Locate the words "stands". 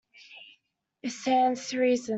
1.11-1.69